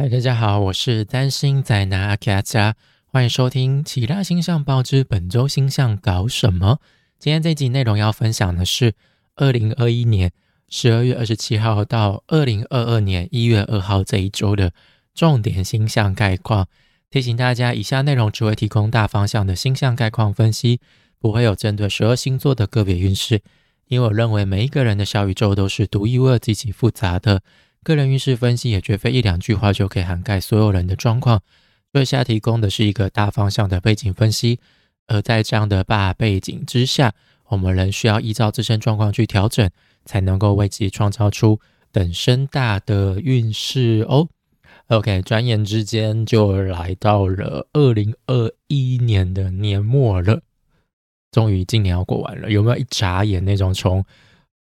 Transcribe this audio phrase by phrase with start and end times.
[0.00, 6.78] 嗨，大家好，我是担心仔男阿卡加，欢迎收听《其他星象报之本周星象搞什么》。
[7.18, 8.94] 今天这集内容要分享的是
[9.34, 10.30] 二零二一年
[10.68, 14.72] 十二月二十七号到二零二二年一月二号这一周的
[15.16, 16.68] 重点星象概况。
[17.10, 20.78] 提醒大家，以下内容只会提供大方向的星象概况分析，
[21.18, 23.42] 不会有针对十二星座的个别运势。
[23.88, 27.42] 因为我认为每一个人的小宇宙都是独一无二、极其复杂的。
[27.82, 31.40] 个人运势分析也绝非一两句话就可以涵盖所有人的状况，
[31.92, 34.60] 所以下提供的是一个大方向的背景分析，
[35.06, 37.14] 而在这样的大背景之下，
[37.48, 39.70] 我们仍需要依照自身状况去调整，
[40.04, 44.28] 才能够为自己创造出等身大的运势哦。
[44.88, 50.42] OK，转眼之间就来到了二零二一年的年末了，
[51.30, 54.04] 终于今年要过完了，有没有一眨眼那种从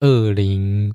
[0.00, 0.94] 二零？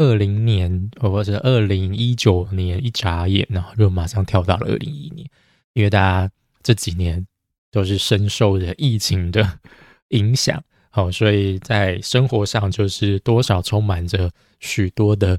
[0.00, 5.28] 二零年，或者是二零一九年，一眨眼，然后就马上跳到了二零一一年。
[5.74, 6.32] 因为大家
[6.62, 7.26] 这几年
[7.70, 9.58] 都是深受着疫情的
[10.08, 15.38] 影响，好，所以在生活上就是多少充满着许多的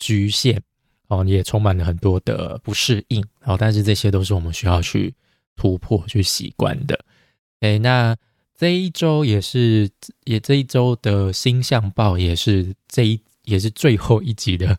[0.00, 0.60] 局限，
[1.06, 5.14] 哦，也充满了很多的不适应，好，但是这些都是我们需要去
[5.54, 6.98] 突破、去习惯的。
[7.60, 8.16] 哎，那
[8.58, 9.88] 这一周也是，
[10.24, 13.20] 也这一周的星象报也是这一。
[13.44, 14.78] 也是最后一集的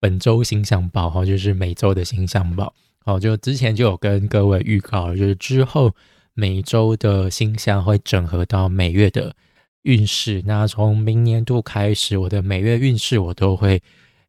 [0.00, 2.72] 本周星象报哈，就是每周的星象报。
[3.04, 5.94] 好，就之前就有跟各位预告，就是之后
[6.34, 9.34] 每周的星象会整合到每月的
[9.82, 10.42] 运势。
[10.44, 13.82] 那从明年度开始，我的每月运势我都会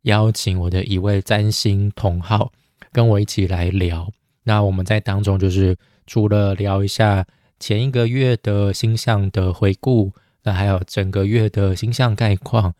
[0.03, 2.51] 邀请我的一位占星同好
[2.91, 4.09] 跟我一起来聊。
[4.43, 5.75] 那我们在当中就是
[6.07, 7.25] 除了聊一下
[7.59, 12.73] 前一个月的星象的回顾，那还有整个月的星象概况。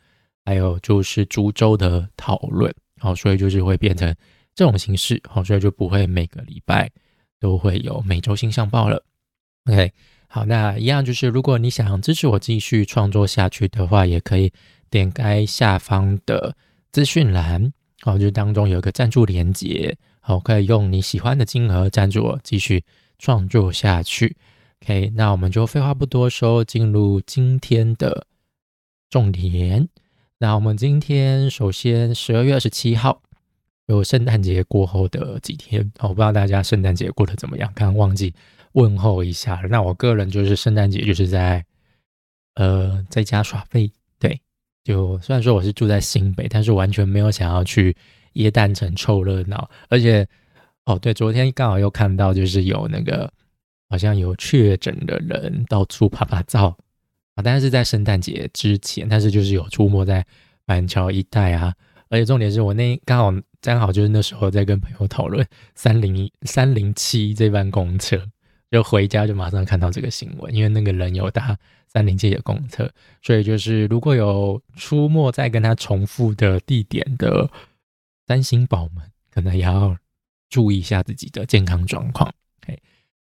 [0.46, 4.16] 还有就是株洲的讨论，好，所以就是会变成
[4.56, 6.90] 这种形式，好，所以就不会每个礼拜
[7.40, 9.04] 都会有每周星象报了。
[9.66, 9.92] OK，
[10.28, 14.52] 好，那一样就是，如果你想支持我继续创作下去的话，也可以
[14.90, 16.56] 点开下方的
[16.92, 17.72] 资讯栏，
[18.02, 22.84] 好，就是当中有一个赞助连接，好，可以用你喜欢的金额赞助我继续
[23.20, 24.36] 创作下去。
[24.82, 28.26] OK，那我们就废话不多说，进入今天的
[29.10, 29.88] 重点。
[30.42, 33.22] 那我们今天首先十二月二十七号
[33.88, 38.34] 有圣诞节过后的几天，我不知道大家圣诞节过得怎么样，刚忘记
[38.72, 39.62] 问候一下。
[39.70, 41.66] 那我个人就是圣诞节就是在
[42.56, 44.40] 呃在家耍废，对，
[44.86, 47.94] 就虽然说我是住在新北，但是完全没有想要去
[48.34, 50.26] 耶诞城凑热闹，而且
[50.86, 53.30] 哦对，昨天刚好又看到就是有那个
[53.90, 56.78] 好像有确诊的人到处拍拍照。
[57.44, 60.26] 但是在圣诞节之前，但是就是有出没在
[60.66, 61.74] 板桥一带啊，
[62.10, 65.46] 而且重点是我那刚好刚好就是那时候在跟朋友讨论
[65.76, 68.22] 三零三零七这班公车，
[68.72, 71.58] 就回家就马上看到这个新闻，因为那个人有搭
[71.88, 72.90] 三零七的公车，
[73.22, 77.50] 所以就是如果有出没在跟他重复的地点的
[78.28, 79.98] 三星宝们，可能也要
[80.50, 82.32] 注意一下自己的健康状况。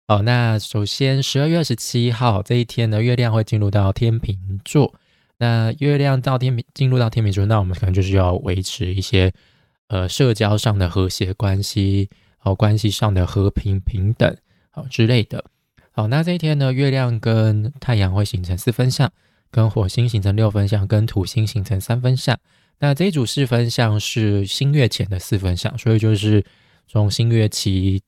[0.09, 4.95] 好，那首先十二月二十七号这一天呢，月亮会进入到天平座。
[5.37, 9.31] 那月亮到天平进入到天平座，那我们可能就是要维持一些
[9.87, 12.09] 呃社交上的和谐关系，
[12.39, 14.35] 好关系上的和平平等，
[14.71, 15.45] 好之类的。
[15.91, 19.11] 好，那这一天呢，月亮跟太阳会形成四分相，
[19.51, 22.35] 跟火星形成六分相，跟土星形成三分相。
[22.79, 26.43] 那这一组四分相是新月前的四分相，所以就是
[26.87, 28.01] 从新月起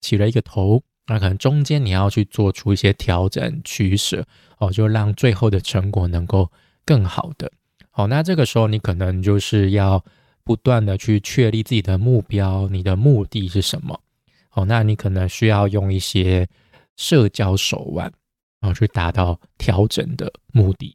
[0.00, 0.82] 起了一个头。
[1.12, 4.24] 那可能中间你要去做出一些调整取舍
[4.58, 6.50] 哦，就让最后的成果能够
[6.84, 7.50] 更好的。
[7.90, 10.02] 好，那这个时候你可能就是要
[10.42, 14.00] 不断的去确立自己的目标，你的目的是什么？
[14.48, 16.48] 好，那你可能需要用一些
[16.96, 18.12] 社交手腕
[18.60, 20.94] 然后，去达到调整的目的。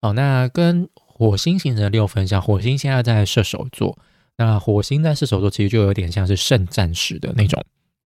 [0.00, 3.98] 好，那跟火星形成的六分相，火星现在在射手座，
[4.36, 7.62] 那火星在射手座其实就有点像是圣战士的那种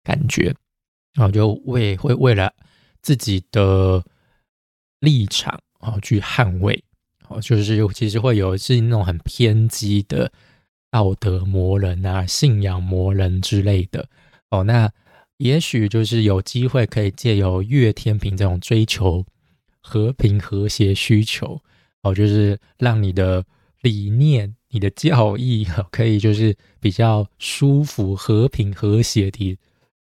[0.03, 0.53] 感觉。
[1.13, 2.53] 然后就为会为了
[3.01, 4.03] 自己的
[4.99, 6.83] 立场啊去捍卫，
[7.27, 10.31] 哦，就是有其实会有是那种很偏激的
[10.89, 14.07] 道德魔人啊、信仰魔人之类的
[14.49, 14.63] 哦。
[14.63, 14.91] 那
[15.37, 19.25] 也许就是有机会可以借由月天平这种追求
[19.81, 21.59] 和平和谐需求
[22.03, 23.43] 哦，就是让你的
[23.81, 29.57] 理念、你的教义 可以就是比较舒服、和平和谐的。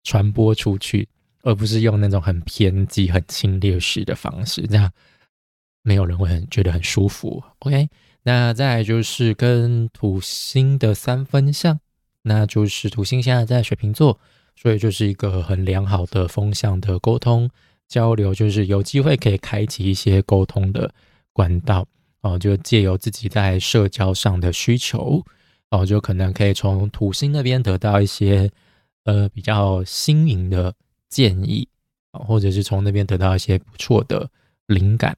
[0.08, 1.06] 传播出去，
[1.44, 4.90] 而不是用那种很偏激、很侵略式的方式，这样
[5.84, 7.44] 没有人会很觉得很舒服。
[7.60, 7.90] OK，
[8.24, 11.78] 那再来就是跟土星的三分相，
[12.22, 14.18] 那就是土星现在在水瓶座，
[14.56, 17.50] 所以就是一个很良好的风向的沟通
[17.90, 20.90] 交流，就是有机会可以开启一些沟通的
[21.34, 21.86] 管道
[22.22, 25.22] 哦，就借由自己在社交上的需求
[25.72, 28.50] 哦，就可能可以从土星那边得到一些
[29.08, 30.76] 呃比较新颖的
[31.08, 31.66] 建议，
[32.12, 34.30] 或者是从那边得到一些不错的
[34.66, 35.18] 灵感。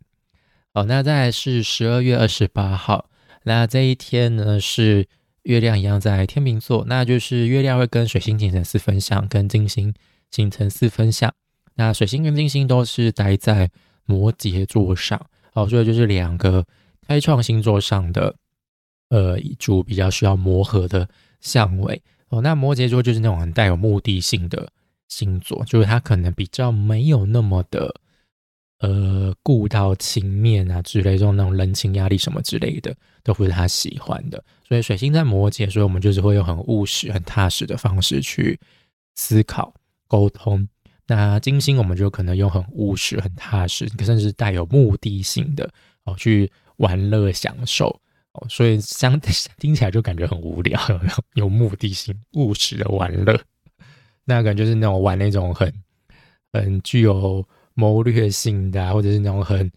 [0.71, 3.09] 好，那再是十二月二十八号，
[3.44, 5.07] 那这一天呢是
[5.41, 9.92] 月亮一样在天秤座，那就是月亮会跟水星形成四分相，跟金星
[10.30, 11.33] 形成四分相。
[11.74, 13.71] 那水星跟金星都是待在
[14.06, 15.19] 摩羯座上，
[15.51, 16.63] 好，所以就是两个
[17.07, 18.35] 开创星座上的
[19.09, 21.09] 呃一组比较需要磨合的
[21.42, 22.00] 相位。
[22.29, 24.71] 哦，那摩羯座就是那种很带有目的性的
[25.07, 27.93] 星座，就是他可能比较没有那么的。
[28.81, 34.41] 呃，顾到情面啊之类这种那种人情压力什么之类的，都不是他喜欢的。
[34.65, 38.57] 所以水星在摩羯，所以我们就是会用很务实、很踏实的方式去
[39.15, 39.73] 思考、
[40.07, 40.65] 沟通。
[41.07, 45.69] 那金星我们就可能用很务实、很踏实，甚至带有目的性的
[46.05, 47.99] 哦去玩乐、享受
[48.47, 49.19] 所以相
[49.57, 50.80] 听起来就感觉很无聊，
[51.33, 53.41] 有目的性、务实的玩乐，
[54.25, 55.74] 那感觉是那种玩那种很
[56.53, 57.44] 很具有。
[57.75, 59.71] 谋略性的，或者是那种很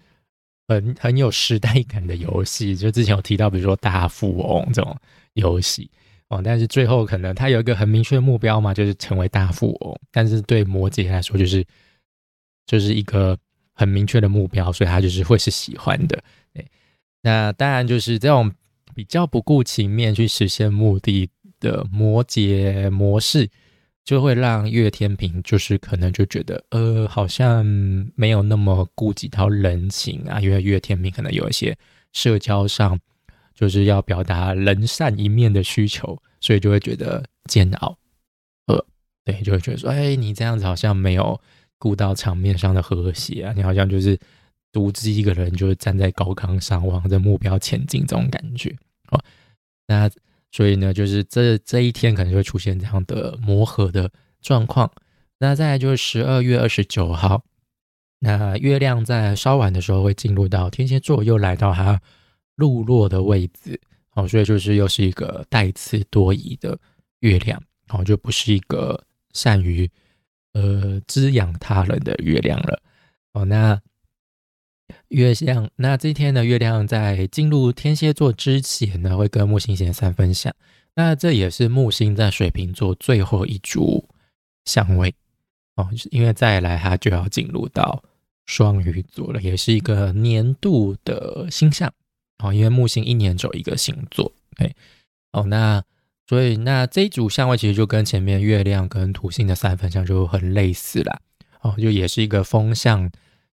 [0.66, 4.96] 很很有时代感的游戏，就之前有提到，比如说大富翁这种
[5.34, 5.88] 游戏
[6.26, 9.96] 哦，但是最后可能他有一个很明确的目标嘛，就是成为大富翁。
[10.10, 11.64] 但是对摩羯来说，就是
[12.66, 13.38] 就是一个
[13.72, 16.20] 很明确的目标，所以他就是会是喜欢的。
[16.52, 16.66] 对，
[17.22, 18.52] 那当然就是这种
[18.94, 23.48] 比较不顾情面去实现目的的摩羯模式。
[24.04, 27.64] 就会让月天平就是可能就觉得，呃，好像
[28.16, 31.78] 没有那么顾及到人情啊，因为月天平可能有一些
[32.12, 32.98] 社交上
[33.54, 37.96] 就是要表达人善一面的需求，所以就会觉得煎熬，
[38.66, 38.84] 呃，
[39.24, 41.40] 对，就会觉得说，哎，你这样子好像没有
[41.78, 44.18] 顾到场面上的和谐啊，你好像就是
[44.72, 48.74] 独自一个人就是站在高岗上往着目标前进这种感觉，
[49.10, 49.22] 哦，
[49.86, 50.10] 那。
[50.54, 54.92] 所以呢，就是这这一天可能就会出现这样的磨合的状况。
[55.38, 57.42] 那再就是十二月二十九号，
[58.18, 61.98] 那月亮在稍晚的时候会进入到天蝎座，又来到它
[62.54, 63.80] 入落的位置。
[64.12, 66.78] 哦，所以就是又是一个带刺多疑的
[67.20, 67.58] 月亮，
[67.88, 69.02] 哦，就不是一个
[69.32, 69.90] 善于
[70.52, 72.78] 呃滋养他人的月亮了。
[73.32, 73.80] 哦，那。
[75.12, 76.42] 月亮，那这天呢？
[76.42, 80.54] 月亮在进入天蝎座之前呢，会跟木星先三分相。
[80.94, 84.08] 那这也是木星在水瓶座最后一组
[84.64, 85.14] 相位
[85.76, 88.02] 哦，因为再来它就要进入到
[88.46, 91.92] 双鱼座了，也是一个年度的星象
[92.42, 92.52] 哦。
[92.52, 94.74] 因为木星一年走一个星座，哎，
[95.32, 95.84] 哦，那
[96.26, 101.20] 所以那这一组相位其实就跟前面月亮跟土星的三分相就很类似啦。
[101.60, 103.10] 哦，就也是一个风向。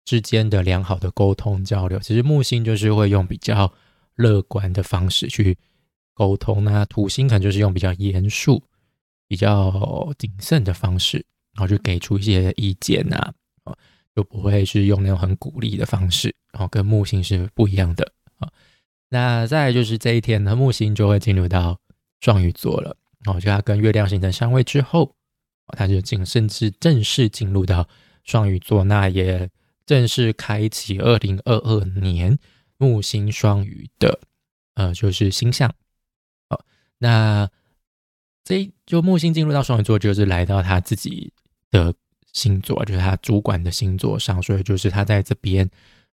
[0.07, 3.71] 之间的良好的沟通交流，其实木星就是会用比较
[4.15, 5.59] 乐观的方式去
[6.15, 8.63] 沟通，那土星可能就是用比较严肃、
[9.27, 11.19] 比较谨慎的方式，
[11.55, 13.17] 然后就给出一些意见呐，
[13.65, 13.77] 啊，
[14.15, 18.49] 就不会是用那种很鼓励的方式，然后跟木星是不一样的啊。
[19.09, 21.77] 那再就是这一天呢，木星就会进入到
[22.21, 25.17] 双鱼座了，然后就它跟月亮形成相位之后，
[25.77, 27.89] 它就进甚至正式进入到
[28.23, 29.51] 双鱼座，那也。
[29.87, 32.39] 正式开启二零二二年
[32.77, 34.21] 木星双鱼的
[34.75, 35.73] 呃，就是星象。
[36.51, 36.61] 好，
[36.99, 37.49] 那
[38.45, 41.33] 这就木星进入到双鱼座，就是来到他自己
[41.71, 41.95] 的
[42.33, 45.69] 星座，就是他主管的星座上，所以就是他在这边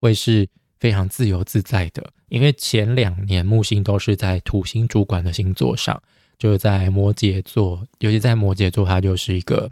[0.02, 0.48] 会是
[0.80, 2.04] 非常自由自在的。
[2.28, 6.02] 因为前两年木星都是在土星主管的星座上，
[6.38, 9.70] 就是在摩羯座，尤其在摩羯座，它就是一个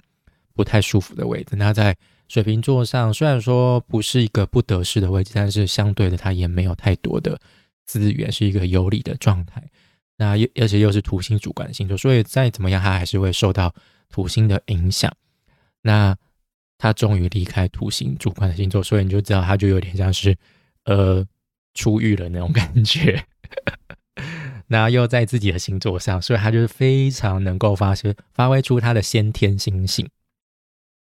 [0.53, 1.55] 不太舒服的位置。
[1.55, 1.95] 那在
[2.27, 7.39] 水瓶座上虽然说不是一个不得势的位置，但是相对的它也没有太多的
[7.85, 9.63] 资源，是一个有利的状态。
[10.17, 13.73] 那又而且又是土星主管的星座，所以再怎么样，它还是会受到
[14.09, 15.11] 土星的影响。
[15.83, 16.17] 那
[16.77, 20.35] 他终于离开土星主管的星座，所以你就知道他就有点像是
[20.85, 21.25] 呃
[21.75, 23.23] 出狱了那种感觉。
[24.67, 30.09] 那又在自己的星座上，所以他就是非常能够发挥发挥出他的先天星性。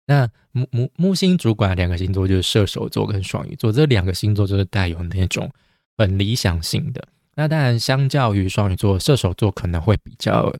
[0.06, 5.50] 那木木木星主管两个星座就是射手座跟双鱼座，这两个星座就是带有那种
[5.98, 7.08] 很理想性的。
[7.34, 10.54] 那当然，相较于双鱼座，射手座可能会比较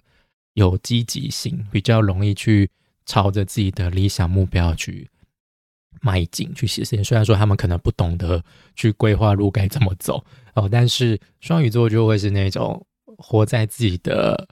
[0.55, 2.71] 有积极性，比较容易去
[3.07, 5.09] 朝着自己的理想目标去
[6.03, 7.03] 迈进、去实现。
[7.03, 10.23] 虽然说他们可能不懂得去规划路该怎么走
[10.55, 12.85] 哦，但是双鱼座就会是那种
[13.17, 14.49] 活在自己的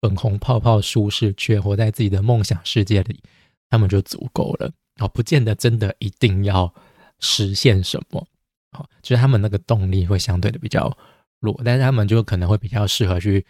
[0.00, 3.20] 粉红泡泡舒适圈，活在自己的梦想世界里，
[3.70, 4.70] 他们就足够了。
[5.00, 6.72] 哦，不见得真的一定要
[7.20, 8.26] 实现什么。
[8.72, 10.96] 好，就是他们那个动力会相对的比较
[11.40, 13.46] 弱，但是他们就可能会比较适合去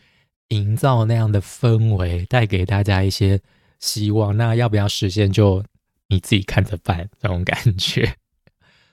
[0.48, 3.40] 营造那样的氛围，带给大家一些
[3.80, 4.36] 希望。
[4.36, 5.64] 那要不要实现，就
[6.08, 8.14] 你自己看着办，这种感觉。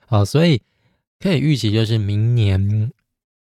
[0.08, 0.62] 好， 所以
[1.20, 2.92] 可以预期，就是明年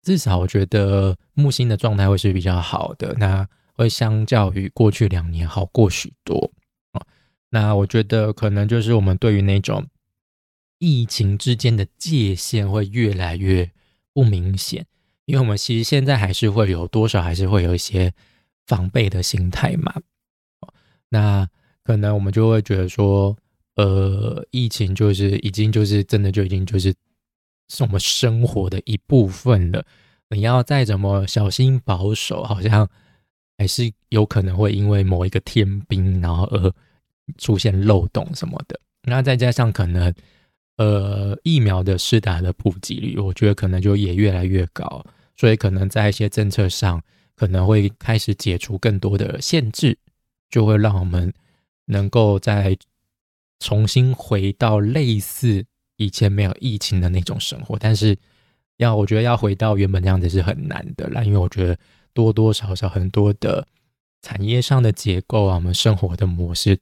[0.01, 6.51] 至少我觉得木星的状态会是比较好的，那会相较于过去两年好过许多。
[7.57, 9.85] 那我觉得可能就是我们对于那种。
[10.79, 13.71] 疫情之间的界限会越来越
[14.13, 14.85] 不明显，
[15.25, 18.13] 因为我们其实现在还是会有多少，还是会有一些
[18.67, 19.91] 防备的心态嘛。
[21.09, 21.49] 那
[21.83, 23.35] 可能我们就会觉得说，
[23.73, 26.93] 呃，疫情就是已经就是真的就已经就是
[27.69, 29.83] 是我们生活的一部分了。
[30.29, 32.87] 你要再怎么小心保守，好像
[33.57, 36.71] 还是有可能会因为某一个天兵，然后而
[37.37, 38.79] 出现漏洞什么的。
[39.03, 40.13] 那再加上可能。
[40.77, 45.03] 呃，疫苗的施打的普及率，我觉得可能就也越来越高，
[45.35, 47.01] 所以可能在一些政策上，
[47.35, 49.97] 可能会开始解除更多的限制，
[50.51, 51.33] 就会让我们
[51.85, 52.77] 能够再
[53.59, 55.65] 重新回到类似
[55.95, 57.75] 以前没有疫情的那种生活。
[57.79, 58.15] 但是，
[58.77, 61.75] 要我觉得要回到原本那样子是很难的啦，因为我觉得
[62.13, 63.67] 多多少少很多的
[64.21, 66.77] 产业上的结构啊，我们生活的模式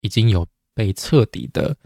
[0.00, 1.76] 已经有被彻底的。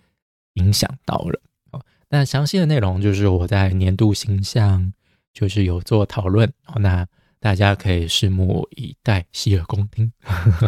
[0.57, 1.41] 影响到了
[1.71, 4.93] 哦，那详细的内容就是我在年度形象
[5.33, 7.07] 就是有做讨论哦，那
[7.41, 10.13] 大家可以拭目以待，洗耳恭听。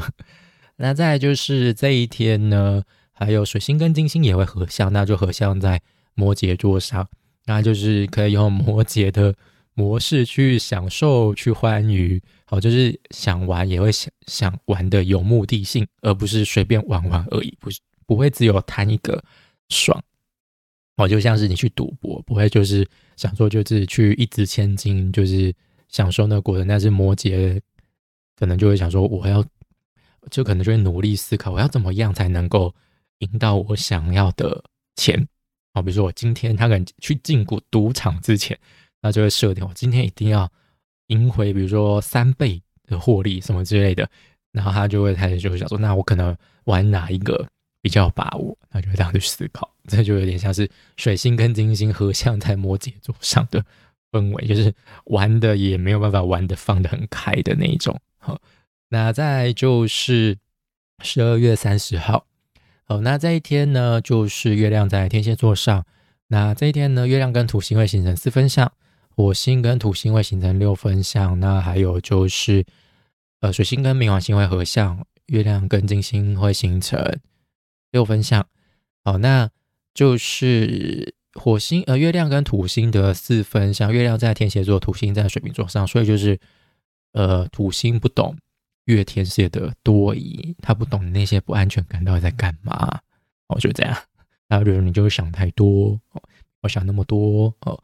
[0.77, 2.83] 那再就是这一天呢，
[3.13, 5.83] 还有水星跟金星也会合相，那就合相在
[6.15, 7.07] 摩羯座上，
[7.45, 9.35] 那就是可以用摩羯的
[9.75, 19.23] 模式去享受、去欢愉，好，就是想玩也会想想玩的有目的性，而不是随便玩玩而已，不是不会只有谈一个。
[19.71, 20.01] 爽
[20.97, 25.53] 哦，就像是你去赌博，不会就是想说就是去一掷千金，就是
[25.89, 26.69] 享受那个过程。
[26.69, 27.59] 但是摩羯
[28.37, 29.43] 可能就会想说，我要
[30.31, 32.73] 就可能就会努力思考，我要怎么样才能够
[33.21, 34.63] 赢到我想要的
[34.97, 35.27] 钱
[35.73, 35.83] 哦。
[35.83, 38.57] 比如说我今天他可能去进股赌场之前，
[39.05, 40.51] 那就会设定我今天一定要
[41.09, 44.09] 赢回，比如说三倍的获利什么之类的。
[44.53, 46.35] 然后他就会开始就会想说，那我可能
[46.65, 47.47] 玩哪一个？
[47.83, 53.63] 比较有把握，那就会这样去思考，这就有点像是水星跟金星合相在摩羯座上的
[54.11, 54.73] 氛围，就是
[55.05, 58.01] 玩的也没有办法玩的放得很开的那一种。
[58.17, 58.41] 好，
[58.89, 60.39] 那再就是
[61.03, 62.25] 十二月三十号，
[62.85, 65.85] 好，那这一天呢，就是月亮在天蝎座上，
[66.29, 68.73] 那这一天呢，月亮跟土星会形成四分相，
[69.17, 72.65] 火星跟土星会形成六分相，那还有就是
[73.41, 77.21] 呃，水星跟冥王星会合相，月亮跟金星会形成。
[77.93, 78.45] 六分相，
[79.05, 79.49] 好，那
[79.95, 86.37] 就是火星呃月亮跟土星的四分相，月亮在天蝎座，土星在水瓶座上，所以就是
[87.13, 88.37] 呃土星不懂
[88.87, 93.01] 月天蝎的多疑，他不懂那些不安全感到底在干嘛，
[93.47, 93.97] 哦就这样，
[94.49, 95.97] 然后就你就是想太多，
[96.63, 97.81] 我想那么多哦，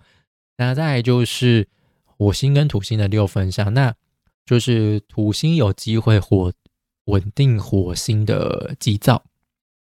[0.60, 1.66] 那再就是
[2.04, 3.94] 火星跟土星的六分相，那
[4.46, 6.52] 就是土星有机会火
[7.06, 9.24] 稳定火星的急躁。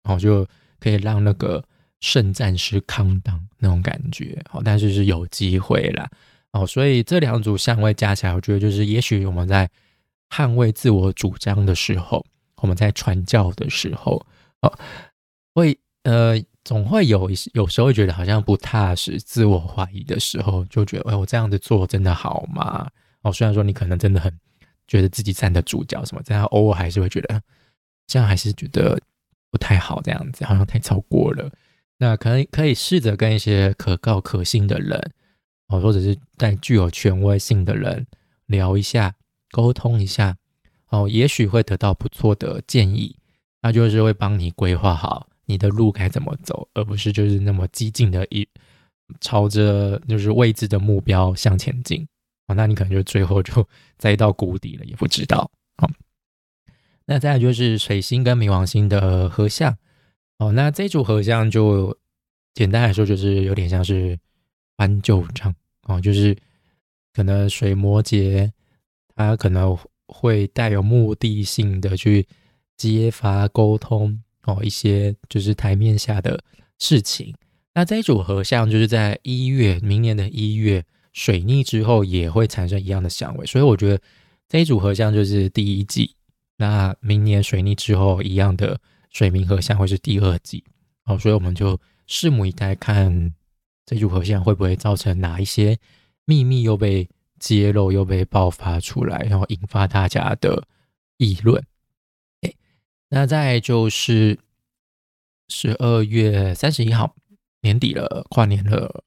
[0.02, 0.46] 然后就
[0.78, 1.62] 可以让那个
[2.00, 6.08] 圣战士康当那种感觉，好，但是是有机会啦，
[6.52, 9.68] 哦，所以这两组相位加起来，我觉得就是，也许我们在
[10.30, 12.24] 捍卫自我主张的时候，
[12.62, 14.24] 我们在传教的时候，
[14.62, 14.78] 哦，
[15.54, 22.88] 会呃，总会有一有时候会觉得好像不踏实，自我怀疑的时候，就觉得，哎，我这样子做真的好吗？
[23.22, 24.32] 哦，虽然说你可能真的很
[24.86, 27.42] 觉得自己站得住脚什么，但偶尔还是会觉得，
[28.06, 28.96] 这样还是觉得。
[29.50, 31.50] 不太好，这样子好像太超过了。
[31.98, 34.96] 那可能可以试着跟一些可靠、可信的人，
[35.66, 38.06] 哦，或者是带具有权威性的人
[38.46, 39.12] 聊一下，
[39.50, 40.36] 沟通一下，
[40.90, 43.16] 哦，也许会得到不错的建议。
[43.60, 48.46] 那就是会帮你规划好你的路该怎么走，而不是就是那么激进的一
[49.20, 52.06] 朝着就是未知的目标向前进。
[52.46, 53.66] 哦，那你可能就最后就
[53.98, 55.50] 栽到谷底了，也不知道。
[55.76, 55.90] 好。
[57.06, 59.76] 那再就是水星跟冥王星的合相
[60.38, 61.98] 哦，那这组合相就
[62.54, 64.16] 简单来说就是有点像是
[64.76, 65.52] 翻旧账
[65.88, 66.36] 哦，就是
[67.12, 68.48] 可能水摩羯
[69.16, 69.76] 他可能
[70.06, 72.26] 会带有目的性的去
[72.76, 76.42] 揭发沟通哦一些就是台面下的
[76.78, 77.34] 事情。
[77.74, 84.00] 那这一组合相就是在一月明年的一月水逆之后也会产生一样的相位，所以我觉得
[84.48, 86.14] 这一组合相就是第一季。
[86.56, 88.78] 那明年水逆之后一样的
[89.10, 90.62] 水明合相会是第二季，
[91.04, 91.78] 好，所以我们就
[92.08, 93.32] 拭目以待，看
[93.86, 95.78] 这组合相会不会造成哪一些
[96.24, 100.62] 秘密又被揭露又被爆发出来，然后引发大家的
[101.16, 101.64] 议论。
[103.12, 104.38] 那再就是
[105.48, 107.16] 十二月三十一号，
[107.60, 109.02] 年底了，跨年了。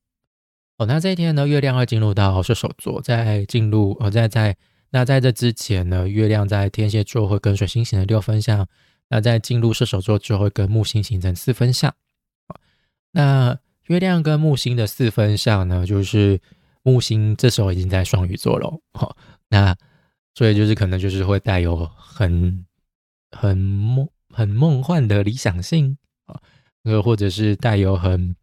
[0.78, 4.58] 哦，那这一天呢，月亮会进入到射手座，在进入呃，在在
[4.90, 8.68] 那在这之前呢，月亮在天蝎座会跟水星形成六分相，
[9.08, 11.96] 那在进入射手座之后，会跟木星形成四分相。
[13.12, 16.42] 那月亮跟木星的四分相呢，就是
[16.82, 18.82] 木星这时候已经在双鱼座了。
[18.94, 19.16] 好，
[19.48, 19.74] 那
[20.36, 22.66] 所以就是可能就是会带有很。
[23.34, 26.40] 很梦很梦幻的理想性啊，
[26.84, 28.36] 呃，或者是带有很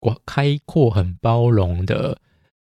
[0.00, 2.18] 广开阔、很包容的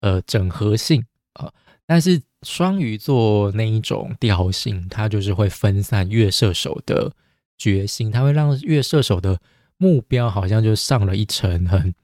[0.01, 1.05] 呃整合性
[1.35, 1.53] 啊，
[1.87, 7.13] 但是双鱼座那一种调性，它就是会分散月射手的
[7.57, 9.41] 决心，它会让月射手的
[9.77, 11.95] 目标好像就上了一层很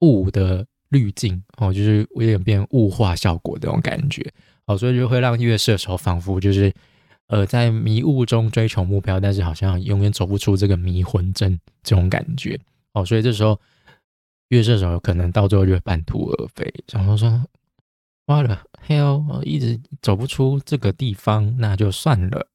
[0.00, 4.32] 雾的滤镜哦，就是有点变雾化效果那种感觉
[4.66, 6.72] 哦，所以就会让月射手仿佛就是。
[7.32, 12.60] 呃，在迷雾中追求目标，但是好像永远走不出这个迷魂阵，这种感觉
[12.92, 13.02] 哦。
[13.06, 13.58] 所以这时候
[14.48, 17.42] 月射手可能到最后就半途而废，然后说
[18.28, 22.46] ：“哇了，hell，一直走不出这个地方，那就算了。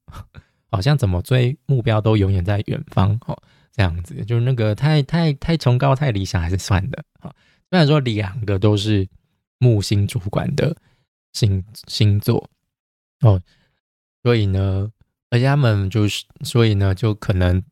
[0.69, 3.36] 好像怎么追目标都永远在远方哦，
[3.72, 7.34] 这样子就是那个太太太崇高、太理想，还是算的啊。
[7.72, 9.07] 虽然说两个都是
[9.57, 10.77] 木星主管的
[11.34, 12.48] 星星座
[13.22, 13.41] 哦。”
[14.24, 14.91] 所以呢，
[15.29, 17.63] 而且他们就是，所以呢，就可能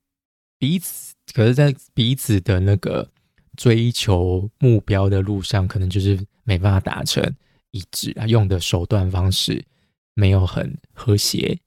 [0.57, 3.09] 彼此，可是，在彼此的那个
[3.57, 7.23] 追求目标的路上，可能就是没办法达成
[7.71, 9.65] 一致啊，用的手段方式
[10.13, 11.57] 没有很和谐，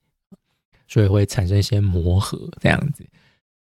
[0.87, 3.05] 所以会产生一些磨合这样子。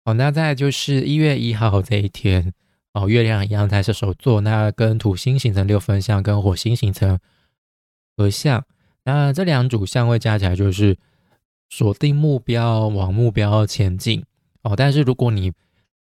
[0.05, 2.53] 哦，那再就是一月一号这一天，
[2.93, 7.19] 哦，月亮一样在射手座，那跟土星形成六分相，跟火星形成
[8.17, 8.65] 合相，
[9.09, 10.97] 那这两组相位加起来就是。
[11.71, 14.25] 锁定目标，往目标前进
[14.63, 14.75] 哦。
[14.75, 15.53] 但是如果你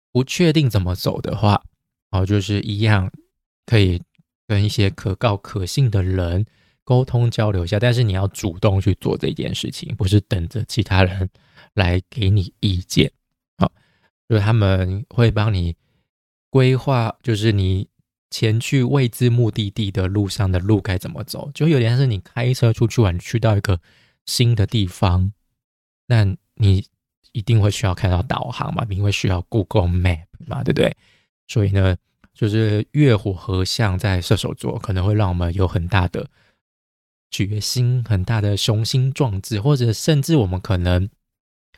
[0.09, 1.61] 不确定怎么走的话，
[2.11, 3.11] 哦，就是一样
[3.65, 4.01] 可以
[4.47, 6.45] 跟一些可靠、可信的人
[6.85, 7.77] 沟通交流一下。
[7.77, 11.29] 但是你要主动去做这件事情，不是等着其他人
[11.73, 13.11] 来给你意见。
[13.57, 13.69] 好，
[14.29, 15.75] 就是他们会帮你
[16.49, 17.85] 规划，就是你
[18.29, 23.79] 前去未知目的地的路上的路该怎么走，就有点像是你开车出去玩，去到一个
[24.25, 25.31] 新的地方。
[26.07, 26.85] 那你
[27.31, 28.85] 一定会需要看到导航嘛？
[28.89, 30.63] 你会需要 Google Map 嘛？
[30.63, 30.95] 对不对？
[31.47, 31.95] 所以呢，
[32.33, 36.27] 就是月火合相在射手座，可能会让我们有很大的
[37.31, 41.09] 决心、很大的雄心壮志，或者甚至我们可能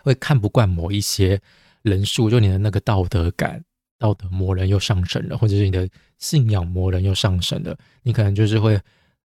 [0.01, 1.41] 会看不惯某一些
[1.81, 3.63] 人数，就你的那个道德感、
[3.97, 5.89] 道德魔人又上升了，或者是你的
[6.21, 8.79] 信仰魔人又上升了，你可能就是会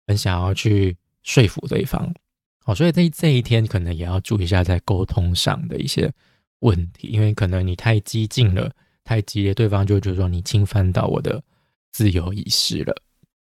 [0.07, 2.15] 很想要去说服对方。
[2.65, 6.11] 好，所以这这一天可能也要注意一下在沟通上的一些
[6.61, 8.71] 问题，因为可能你太激进了，
[9.03, 11.43] 太激烈，对方就觉得说你侵犯到我的
[11.93, 12.95] 自由意识了，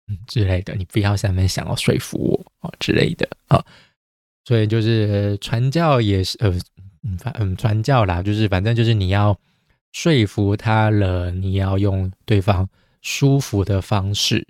[0.08, 3.62] 嗯之类的，你不要下面想要说服我啊之类的啊。
[4.44, 6.50] 所以就是传教也是呃
[7.02, 9.38] 嗯嗯传教啦，就是反正就是你要
[9.92, 12.68] 说服他了，你要用对方
[13.02, 14.46] 舒服的方式，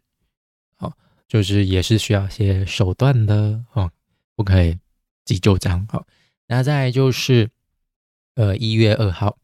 [0.76, 0.92] 好，
[1.26, 3.90] 就是也是需要些手段的哦。
[4.34, 4.78] 不可以
[5.24, 6.06] 急就章好，
[6.46, 7.50] 那再就是
[8.34, 9.36] 呃一月二号，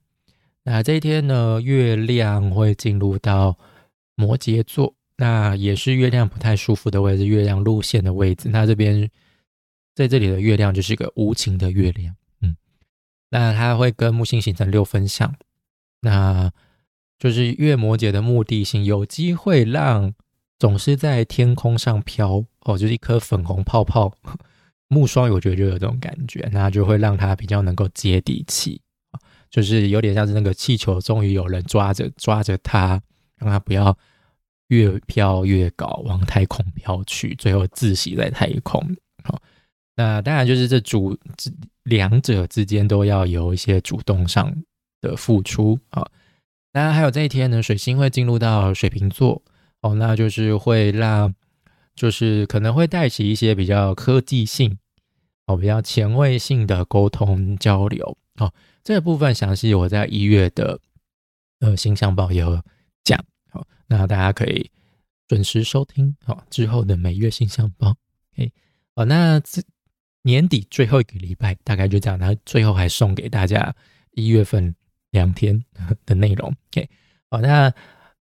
[0.62, 3.58] 那这一天呢，月亮会进入到
[4.14, 8.48] 摩羯座，那也是月亮不太舒服的位置，月亮路线的位置。
[8.48, 9.08] 那这边
[9.94, 12.56] 在这里的月亮就是一个无情的月亮，嗯，
[13.28, 15.32] 那它会跟木星形成六分相，
[16.00, 16.50] 那
[17.18, 20.14] 就是月摩羯的目的性，有机会让
[20.58, 24.12] 总是在天空上飘哦，就是一颗粉红泡泡。
[24.90, 28.80] 木双我觉得就有这种感觉，那就会让它比较能够接地气
[29.50, 33.00] 就是有点像是那个气球，终于有人抓着抓着它，
[33.36, 33.96] 让它不要
[34.68, 38.80] 越飘越高，往太空飘去，最后窒息在太空。
[39.24, 39.38] 好，
[39.96, 41.14] 那当然就是这主
[41.82, 44.54] 两者之间都要有一些主动上
[45.00, 46.06] 的付出啊。
[46.72, 49.42] 当然还有这一天呢，水星会进入到水瓶座
[49.80, 51.34] 哦，那就是会让。
[51.98, 54.78] 就是可能会带起一些比较科技性
[55.46, 58.54] 哦，比较前卫性的沟通交流哦。
[58.84, 60.78] 这个部分详细我在一月的
[61.58, 62.62] 呃星象报有
[63.02, 63.18] 讲
[63.50, 64.70] 好，那大家可以
[65.26, 67.96] 准时收听好之后的每月星象报。
[68.36, 68.52] OK，
[68.94, 69.60] 哦，那这
[70.22, 72.16] 年底最后一个礼拜，大概就这样。
[72.16, 73.74] 然后最后还送给大家
[74.12, 74.72] 一月份
[75.10, 75.64] 两天
[76.06, 76.54] 的内容。
[76.72, 76.88] OK，
[77.30, 77.72] 好，那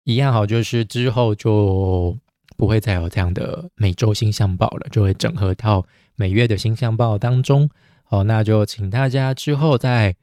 [0.04, 2.18] 一样好，就是之后就
[2.56, 5.86] 不会再有这样的每周星象报了，就会整合到
[6.16, 7.70] 每月的星象报当中。
[8.04, 10.16] 好，那就请大家之后再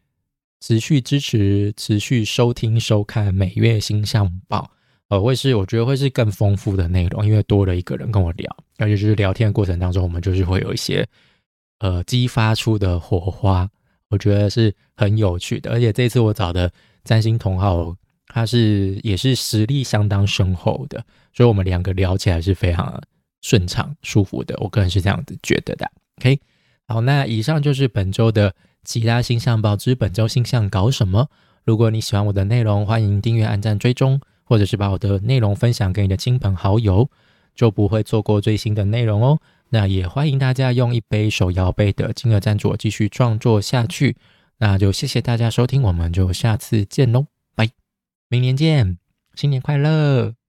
[0.60, 4.70] 持续支持、持续收听、收看每月星象报。
[5.08, 11.06] 呃，会是我觉得会是更丰富的内容，因为多了一个人跟我聊，而且就是聊天的过程当中，我们就是会有一些
[11.80, 13.68] 呃激发出的火花，
[14.14, 15.70] 我觉得是很有趣的。
[15.70, 16.70] 而且这次我找的
[17.04, 17.94] 占星同号，
[18.28, 22.98] 他是也是实力相当深厚的，所以我们两个聊起来是非常
[23.42, 24.56] 顺畅、舒服的。
[24.60, 25.90] 我个人是这样子觉得的。
[26.20, 26.40] OK，
[26.86, 31.28] 好，那以上就是本周的其他星象报之本周星象搞什么。
[31.64, 34.20] 如果你喜欢我的内容，欢迎订阅、按赞、追踪。
[34.46, 37.08] 或者是把我的内容分享给你的亲朋好友，
[37.54, 39.40] 就不会错过最新的内容哦。
[39.70, 44.16] 那也欢迎大家用一杯手摇杯的金额赞助我继续创作下去。
[44.58, 47.68] 那就谢谢大家收听，我们就下次见喽，拜，
[48.28, 48.98] 明年见，
[49.34, 50.43] 新年快乐。